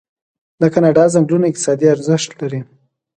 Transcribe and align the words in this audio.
د 0.61 0.63
کاناډا 0.73 1.03
ځنګلونه 1.13 1.45
اقتصادي 1.47 1.85
ارزښت 1.95 2.29
لري. 2.41 2.61